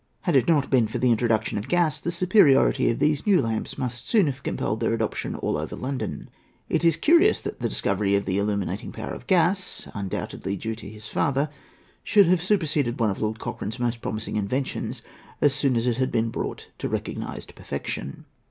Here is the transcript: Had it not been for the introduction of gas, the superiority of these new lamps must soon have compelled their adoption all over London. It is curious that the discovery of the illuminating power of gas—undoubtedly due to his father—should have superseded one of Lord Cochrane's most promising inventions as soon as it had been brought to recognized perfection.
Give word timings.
Had 0.21 0.35
it 0.35 0.47
not 0.47 0.71
been 0.71 0.87
for 0.87 0.97
the 0.97 1.11
introduction 1.11 1.59
of 1.59 1.67
gas, 1.67 2.01
the 2.01 2.09
superiority 2.09 2.89
of 2.89 2.97
these 2.97 3.27
new 3.27 3.39
lamps 3.39 3.77
must 3.77 4.07
soon 4.07 4.25
have 4.25 4.41
compelled 4.41 4.79
their 4.79 4.93
adoption 4.95 5.35
all 5.35 5.57
over 5.57 5.75
London. 5.75 6.27
It 6.69 6.83
is 6.83 6.97
curious 6.97 7.39
that 7.43 7.59
the 7.59 7.69
discovery 7.69 8.15
of 8.15 8.25
the 8.25 8.39
illuminating 8.39 8.91
power 8.91 9.13
of 9.13 9.27
gas—undoubtedly 9.27 10.57
due 10.57 10.73
to 10.73 10.89
his 10.89 11.07
father—should 11.07 12.25
have 12.25 12.41
superseded 12.41 12.99
one 12.99 13.11
of 13.11 13.21
Lord 13.21 13.37
Cochrane's 13.37 13.77
most 13.77 14.01
promising 14.01 14.37
inventions 14.37 15.03
as 15.39 15.53
soon 15.53 15.75
as 15.75 15.85
it 15.85 15.97
had 15.97 16.11
been 16.11 16.29
brought 16.29 16.69
to 16.79 16.89
recognized 16.89 17.53
perfection. 17.53 18.25